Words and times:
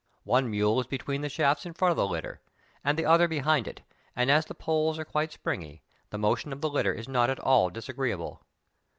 One 0.23 0.49
mule 0.49 0.79
is 0.81 0.87
between 0.87 1.21
the 1.21 1.29
shafts 1.29 1.63
in 1.63 1.73
front 1.75 1.91
of 1.91 1.95
the 1.95 2.07
litter, 2.07 2.41
and 2.83 2.97
the 2.97 3.05
other 3.05 3.27
behind 3.27 3.67
it, 3.67 3.81
and 4.15 4.31
as 4.31 4.47
the 4.47 4.55
poles 4.55 4.97
are 4.97 5.05
quite 5.05 5.31
springy, 5.31 5.83
the 6.09 6.17
motion 6.17 6.51
of 6.51 6.59
the 6.59 6.71
litter 6.71 6.91
is 6.91 7.07
not 7.07 7.29
at 7.29 7.39
all 7.39 7.69
disagreeable. 7.69 8.41